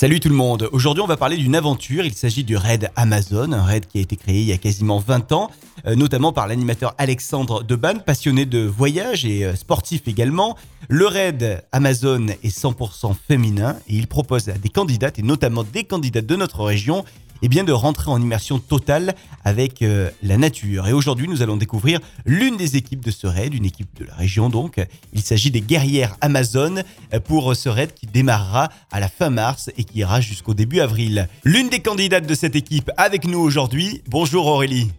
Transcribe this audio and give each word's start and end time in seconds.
Salut 0.00 0.20
tout 0.20 0.28
le 0.28 0.36
monde, 0.36 0.68
aujourd'hui 0.70 1.02
on 1.02 1.08
va 1.08 1.16
parler 1.16 1.36
d'une 1.36 1.56
aventure, 1.56 2.04
il 2.04 2.14
s'agit 2.14 2.44
du 2.44 2.56
raid 2.56 2.88
Amazon, 2.94 3.50
un 3.50 3.64
raid 3.64 3.84
qui 3.84 3.98
a 3.98 4.00
été 4.00 4.14
créé 4.14 4.42
il 4.42 4.46
y 4.46 4.52
a 4.52 4.56
quasiment 4.56 5.00
20 5.00 5.32
ans, 5.32 5.50
euh, 5.86 5.96
notamment 5.96 6.32
par 6.32 6.46
l'animateur 6.46 6.94
Alexandre 6.98 7.64
Deban, 7.64 7.98
passionné 7.98 8.46
de 8.46 8.60
voyage 8.60 9.26
et 9.26 9.44
euh, 9.44 9.56
sportif 9.56 10.06
également. 10.06 10.56
Le 10.88 11.08
raid 11.08 11.64
Amazon 11.72 12.28
est 12.28 12.56
100% 12.56 13.12
féminin 13.26 13.76
et 13.88 13.96
il 13.96 14.06
propose 14.06 14.48
à 14.48 14.52
des 14.52 14.68
candidates 14.68 15.18
et 15.18 15.22
notamment 15.22 15.64
des 15.64 15.82
candidates 15.82 16.26
de 16.26 16.36
notre 16.36 16.62
région 16.62 17.04
eh 17.42 17.48
bien 17.48 17.64
de 17.64 17.72
rentrer 17.72 18.10
en 18.10 18.20
immersion 18.20 18.58
totale 18.58 19.14
avec 19.44 19.82
euh, 19.82 20.10
la 20.22 20.36
nature. 20.36 20.88
Et 20.88 20.92
aujourd'hui, 20.92 21.28
nous 21.28 21.42
allons 21.42 21.56
découvrir 21.56 22.00
l'une 22.26 22.56
des 22.56 22.76
équipes 22.76 23.04
de 23.04 23.10
ce 23.10 23.26
raid, 23.26 23.54
une 23.54 23.64
équipe 23.64 23.88
de 23.98 24.04
la 24.04 24.14
région 24.14 24.48
donc. 24.48 24.80
Il 25.12 25.20
s'agit 25.20 25.50
des 25.50 25.60
guerrières 25.60 26.16
Amazon 26.20 26.76
euh, 27.12 27.20
pour 27.20 27.54
ce 27.54 27.68
raid 27.68 27.94
qui 27.94 28.06
démarrera 28.06 28.68
à 28.90 29.00
la 29.00 29.08
fin 29.08 29.30
mars 29.30 29.70
et 29.76 29.84
qui 29.84 29.98
ira 29.98 30.20
jusqu'au 30.20 30.54
début 30.54 30.80
avril. 30.80 31.28
L'une 31.44 31.68
des 31.68 31.80
candidates 31.80 32.26
de 32.26 32.34
cette 32.34 32.56
équipe 32.56 32.90
avec 32.96 33.26
nous 33.26 33.38
aujourd'hui. 33.38 34.02
Bonjour 34.08 34.46
Aurélie. 34.46 34.90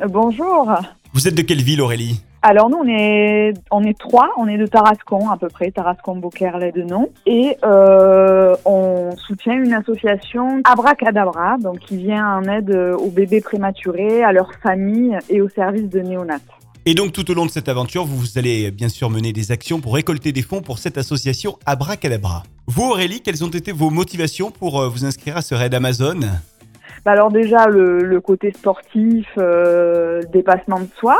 Euh, 0.00 0.08
bonjour. 0.08 0.70
Vous 1.12 1.28
êtes 1.28 1.34
de 1.34 1.42
quelle 1.42 1.62
ville 1.62 1.80
Aurélie? 1.80 2.20
Alors 2.46 2.70
nous 2.70 2.78
on 2.78 2.88
est 2.88 3.54
on 3.72 3.82
est 3.82 3.98
trois, 3.98 4.30
on 4.36 4.46
est 4.46 4.56
de 4.56 4.66
Tarascon 4.66 5.30
à 5.30 5.36
peu 5.36 5.48
près, 5.48 5.72
Tarascon 5.72 6.16
Beaucaire 6.16 6.58
de 6.58 6.82
nom, 6.82 7.10
et 7.26 7.56
euh, 7.64 8.54
on 8.64 9.10
soutient 9.16 9.54
une 9.54 9.74
association 9.74 10.60
Abracadabra, 10.64 11.56
donc 11.58 11.80
qui 11.80 11.96
vient 11.96 12.36
en 12.36 12.44
aide 12.44 12.72
aux 12.98 13.10
bébés 13.10 13.40
prématurés, 13.40 14.22
à 14.22 14.32
leurs 14.32 14.52
familles 14.62 15.18
et 15.28 15.40
au 15.40 15.48
service 15.48 15.88
de 15.88 15.98
néonates. 16.00 16.42
Et 16.84 16.94
donc 16.94 17.12
tout 17.12 17.28
au 17.32 17.34
long 17.34 17.46
de 17.46 17.50
cette 17.50 17.68
aventure, 17.68 18.04
vous 18.04 18.38
allez 18.38 18.70
bien 18.70 18.88
sûr 18.88 19.10
mener 19.10 19.32
des 19.32 19.50
actions 19.50 19.80
pour 19.80 19.94
récolter 19.94 20.30
des 20.30 20.42
fonds 20.42 20.62
pour 20.62 20.78
cette 20.78 20.98
association 20.98 21.58
Abracadabra. 21.66 22.44
Vous 22.68 22.90
Aurélie, 22.90 23.22
quelles 23.22 23.44
ont 23.44 23.48
été 23.48 23.72
vos 23.72 23.90
motivations 23.90 24.52
pour 24.52 24.80
euh, 24.80 24.88
vous 24.88 25.04
inscrire 25.04 25.36
à 25.36 25.42
ce 25.42 25.56
raid 25.56 25.74
Amazon? 25.74 26.20
Bah 27.04 27.12
alors 27.12 27.30
déjà 27.30 27.66
le, 27.66 28.20
côté 28.20 28.52
sportif, 28.52 29.26
euh, 29.38 30.22
dépassement 30.32 30.80
de 30.80 30.88
soi, 30.98 31.18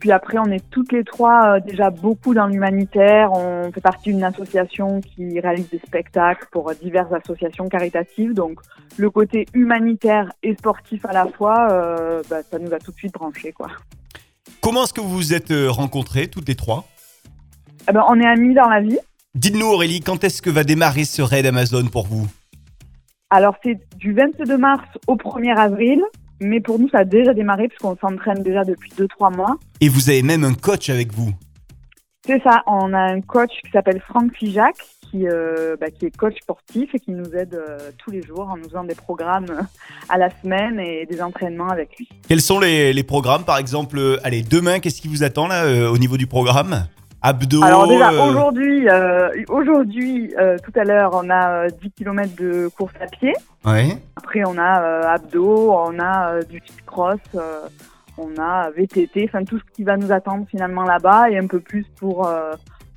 puis 0.00 0.12
après, 0.12 0.38
on 0.38 0.46
est 0.46 0.64
toutes 0.70 0.92
les 0.92 1.04
trois 1.04 1.56
euh, 1.56 1.60
déjà 1.60 1.90
beaucoup 1.90 2.32
dans 2.32 2.46
l'humanitaire. 2.46 3.32
On 3.32 3.70
fait 3.70 3.82
partie 3.82 4.14
d'une 4.14 4.24
association 4.24 5.02
qui 5.02 5.38
réalise 5.38 5.68
des 5.68 5.78
spectacles 5.78 6.46
pour 6.50 6.72
diverses 6.74 7.12
associations 7.12 7.68
caritatives. 7.68 8.32
Donc, 8.32 8.60
le 8.96 9.10
côté 9.10 9.46
humanitaire 9.52 10.32
et 10.42 10.54
sportif 10.54 11.04
à 11.04 11.12
la 11.12 11.26
fois, 11.26 11.68
euh, 11.70 12.22
bah, 12.30 12.38
ça 12.50 12.58
nous 12.58 12.72
a 12.72 12.78
tout 12.78 12.92
de 12.92 12.96
suite 12.96 13.12
branché, 13.12 13.52
quoi. 13.52 13.68
Comment 14.62 14.84
est-ce 14.84 14.94
que 14.94 15.02
vous 15.02 15.10
vous 15.10 15.34
êtes 15.34 15.50
euh, 15.50 15.70
rencontrées 15.70 16.28
toutes 16.28 16.48
les 16.48 16.56
trois? 16.56 16.86
Eh 17.86 17.92
ben, 17.92 18.02
On 18.08 18.18
est 18.18 18.26
amis 18.26 18.54
dans 18.54 18.68
la 18.70 18.80
vie. 18.80 18.98
Dites-nous 19.34 19.66
Aurélie, 19.66 20.00
quand 20.00 20.24
est-ce 20.24 20.40
que 20.40 20.50
va 20.50 20.64
démarrer 20.64 21.04
ce 21.04 21.20
raid 21.20 21.44
Amazon 21.44 21.86
pour 21.86 22.06
vous? 22.06 22.26
Alors 23.28 23.54
c'est 23.62 23.78
du 23.96 24.12
22 24.12 24.56
mars 24.56 24.88
au 25.06 25.14
1er 25.14 25.56
avril. 25.56 26.02
Mais 26.40 26.60
pour 26.60 26.78
nous, 26.78 26.88
ça 26.88 26.98
a 26.98 27.04
déjà 27.04 27.34
démarré 27.34 27.68
puisqu'on 27.68 27.96
s'entraîne 27.96 28.42
déjà 28.42 28.64
depuis 28.64 28.90
2-3 28.92 29.36
mois. 29.36 29.58
Et 29.80 29.88
vous 29.88 30.08
avez 30.08 30.22
même 30.22 30.44
un 30.44 30.54
coach 30.54 30.88
avec 30.88 31.12
vous 31.12 31.32
C'est 32.26 32.42
ça, 32.42 32.62
on 32.66 32.92
a 32.94 32.98
un 32.98 33.20
coach 33.20 33.50
qui 33.64 33.70
s'appelle 33.70 34.00
Franck 34.00 34.34
Fijac, 34.34 34.74
qui, 35.10 35.26
euh, 35.26 35.76
bah, 35.78 35.90
qui 35.90 36.06
est 36.06 36.16
coach 36.16 36.36
sportif 36.40 36.94
et 36.94 36.98
qui 36.98 37.10
nous 37.10 37.34
aide 37.34 37.54
euh, 37.54 37.90
tous 37.98 38.10
les 38.10 38.22
jours 38.22 38.48
en 38.48 38.56
nous 38.56 38.64
faisant 38.64 38.84
des 38.84 38.94
programmes 38.94 39.66
à 40.08 40.16
la 40.16 40.30
semaine 40.42 40.80
et 40.80 41.06
des 41.06 41.20
entraînements 41.20 41.68
avec 41.68 41.96
lui. 41.98 42.08
Quels 42.26 42.40
sont 42.40 42.58
les, 42.58 42.92
les 42.92 43.02
programmes 43.02 43.44
Par 43.44 43.58
exemple, 43.58 43.98
euh, 43.98 44.16
allez, 44.24 44.42
demain, 44.42 44.80
qu'est-ce 44.80 45.02
qui 45.02 45.08
vous 45.08 45.24
attend 45.24 45.46
là 45.46 45.90
au 45.90 45.98
niveau 45.98 46.16
du 46.16 46.26
programme? 46.26 46.86
Abdos. 47.22 47.62
Alors 47.62 47.86
déjà 47.86 48.12
aujourd'hui, 48.12 48.86
aujourd'hui, 49.48 50.32
tout 50.64 50.72
à 50.78 50.84
l'heure, 50.84 51.10
on 51.14 51.28
a 51.30 51.68
10 51.68 51.90
km 51.92 52.34
de 52.36 52.68
course 52.68 52.94
à 53.00 53.06
pied. 53.06 53.34
Ouais. 53.64 53.98
Après, 54.16 54.42
on 54.46 54.56
a 54.58 54.82
euh, 54.82 55.02
abdos, 55.02 55.72
on 55.72 55.98
a 55.98 56.32
euh, 56.34 56.42
du 56.42 56.62
cross, 56.86 57.18
euh, 57.34 57.68
on 58.16 58.36
a 58.40 58.70
VTT, 58.70 59.26
enfin 59.28 59.44
tout 59.44 59.58
ce 59.58 59.64
qui 59.74 59.84
va 59.84 59.96
nous 59.96 60.12
attendre 60.12 60.46
finalement 60.50 60.84
là-bas 60.84 61.30
et 61.30 61.38
un 61.38 61.46
peu 61.46 61.60
plus 61.60 61.84
pour, 61.96 62.28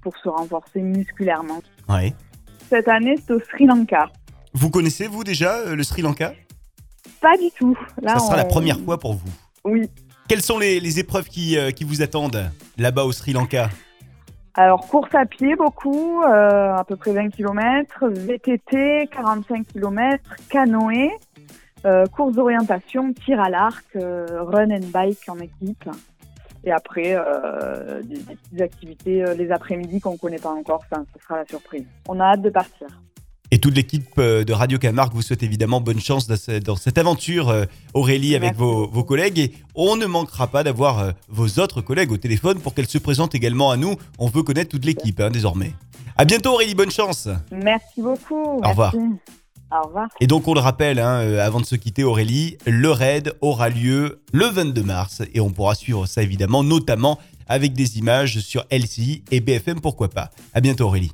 pour 0.01 0.17
se 0.17 0.29
renforcer 0.29 0.81
musculairement. 0.81 1.61
Ouais. 1.89 2.13
Cette 2.69 2.87
année, 2.87 3.15
c'est 3.25 3.33
au 3.33 3.39
Sri 3.39 3.65
Lanka. 3.65 4.09
Vous 4.53 4.69
connaissez, 4.69 5.07
vous 5.07 5.23
déjà, 5.23 5.73
le 5.73 5.83
Sri 5.83 6.01
Lanka? 6.01 6.33
Pas 7.21 7.37
du 7.37 7.49
tout. 7.57 7.77
Là, 8.01 8.17
Ça 8.17 8.25
sera 8.25 8.37
la 8.37 8.45
première 8.45 8.79
fois 8.79 8.97
pour 8.99 9.13
vous. 9.13 9.29
Oui. 9.63 9.89
Quelles 10.27 10.41
sont 10.41 10.59
les, 10.59 10.79
les 10.79 10.99
épreuves 10.99 11.27
qui, 11.27 11.57
qui 11.75 11.83
vous 11.83 12.01
attendent 12.01 12.49
là-bas 12.77 13.03
au 13.03 13.11
Sri 13.11 13.33
Lanka? 13.33 13.69
Alors, 14.55 14.87
course 14.87 15.13
à 15.15 15.25
pied 15.25 15.55
beaucoup, 15.55 16.21
euh, 16.21 16.75
à 16.75 16.83
peu 16.83 16.95
près 16.95 17.11
20 17.11 17.29
km, 17.29 18.07
VTT, 18.07 19.07
45 19.11 19.65
km, 19.65 20.23
canoë, 20.47 21.09
euh, 21.85 22.05
course 22.05 22.35
d'orientation, 22.35 23.13
tir 23.13 23.39
à 23.39 23.49
l'arc, 23.49 23.83
euh, 23.95 24.43
run 24.43 24.69
and 24.69 24.89
bike 24.93 25.27
en 25.27 25.39
équipe. 25.39 25.89
Et 26.65 26.71
après, 26.71 27.17
des, 28.03 28.19
des, 28.19 28.35
petites 28.35 28.61
activités 28.61 29.35
les 29.35 29.51
après-midi 29.51 29.99
qu'on 29.99 30.13
ne 30.13 30.17
connaît 30.17 30.37
pas 30.37 30.53
encore, 30.53 30.81
ça, 30.89 31.03
ça 31.13 31.21
sera 31.21 31.35
la 31.35 31.45
surprise. 31.45 31.85
On 32.07 32.21
a 32.21 32.23
hâte 32.23 32.41
de 32.41 32.49
partir. 32.49 32.87
Et 33.53 33.59
toute 33.59 33.75
l'équipe 33.75 34.09
euh, 34.17 34.43
de 34.43 34.51
Radio 34.51 34.79
Camargue 34.79 35.13
vous 35.13 35.21
souhaite 35.21 35.43
évidemment 35.43 35.79
bonne 35.79 35.99
chance 35.99 36.25
dans 36.27 36.75
cette 36.75 36.97
aventure, 36.97 37.49
euh, 37.49 37.65
Aurélie, 37.93 38.35
avec 38.35 38.55
vos, 38.55 39.03
collègues. 39.03 39.37
Et 39.37 39.53
on 39.75 39.95
ne 39.95 40.07
manquera 40.07 40.47
pas 40.47 40.63
d'avoir 40.63 40.97
euh, 40.97 41.11
vos 41.29 41.61
autres 41.61 41.79
collègues 41.79 42.11
au 42.11 42.17
téléphone 42.17 42.59
pour 42.59 42.73
qu'elles 42.73 42.87
se 42.87 42.97
présentent 42.97 43.35
également 43.35 43.69
à 43.69 43.77
nous. 43.77 43.93
On 44.17 44.27
veut 44.27 44.41
connaître 44.41 44.71
toute 44.71 44.85
l'équipe 44.85 45.19
hein, 45.19 45.29
désormais. 45.29 45.75
À 46.17 46.25
bientôt 46.25 46.53
Aurélie, 46.53 46.73
bonne 46.73 46.89
chance. 46.89 47.29
Merci 47.51 48.01
beaucoup. 48.01 48.59
Au 48.63 48.69
revoir. 48.69 48.95
Au 48.95 49.85
revoir. 49.85 50.07
Et 50.19 50.25
donc 50.25 50.47
on 50.47 50.55
le 50.55 50.59
rappelle, 50.59 50.97
hein, 50.97 51.37
avant 51.37 51.59
de 51.59 51.67
se 51.67 51.75
quitter 51.75 52.03
Aurélie, 52.03 52.57
le 52.65 52.89
raid 52.89 53.35
aura 53.41 53.69
lieu 53.69 54.23
le 54.31 54.45
22 54.47 54.81
mars 54.81 55.21
et 55.31 55.39
on 55.39 55.51
pourra 55.51 55.75
suivre 55.75 56.07
ça 56.07 56.23
évidemment, 56.23 56.63
notamment 56.63 57.19
avec 57.47 57.73
des 57.73 57.99
images 57.99 58.39
sur 58.39 58.65
LCI 58.71 59.23
et 59.29 59.41
BFM, 59.41 59.79
pourquoi 59.79 60.09
pas. 60.09 60.31
À 60.55 60.61
bientôt 60.61 60.85
Aurélie. 60.85 61.11